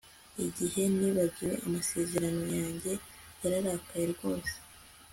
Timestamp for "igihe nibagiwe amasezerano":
0.45-2.43